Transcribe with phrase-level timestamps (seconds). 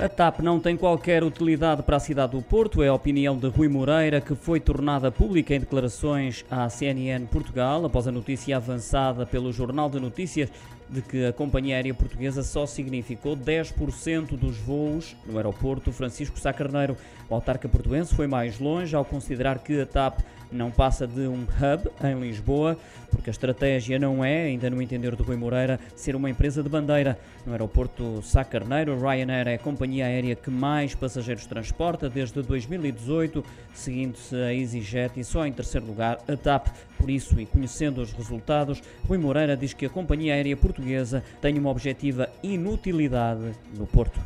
[0.00, 3.48] A TAP não tem qualquer utilidade para a cidade do Porto, é a opinião de
[3.48, 9.26] Rui Moreira, que foi tornada pública em declarações à CNN Portugal, após a notícia avançada
[9.26, 10.50] pelo Jornal de Notícias
[10.88, 16.52] de que a companhia aérea portuguesa só significou 10% dos voos no aeroporto Francisco Sá
[16.52, 16.96] Carneiro.
[17.28, 20.20] O autarca portuense foi mais longe ao considerar que a TAP
[20.50, 22.76] não passa de um hub em Lisboa,
[23.10, 26.68] porque a estratégia não é, ainda no entender do Rui Moreira, ser uma empresa de
[26.68, 27.18] bandeira.
[27.46, 33.44] No aeroporto Sá Carneiro, Ryanair é a companhia aérea que mais passageiros transporta desde 2018,
[33.74, 36.68] seguindo-se a EasyJet e só em terceiro lugar a TAP.
[36.98, 41.58] Por isso, e conhecendo os resultados, Rui Moreira diz que a companhia aérea portuguesa tem
[41.58, 44.20] uma objetiva inutilidade no Porto.